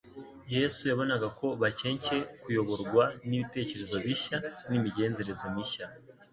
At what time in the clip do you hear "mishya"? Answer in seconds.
5.55-5.85